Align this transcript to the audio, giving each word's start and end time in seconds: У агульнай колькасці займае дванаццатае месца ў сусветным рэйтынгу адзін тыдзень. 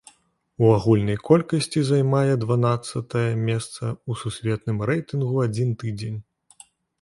У 0.67 0.69
агульнай 0.75 1.17
колькасці 1.27 1.83
займае 1.89 2.33
дванаццатае 2.43 3.29
месца 3.51 3.83
ў 3.91 4.11
сусветным 4.23 4.77
рэйтынгу 4.93 5.35
адзін 5.45 5.69
тыдзень. 5.85 6.19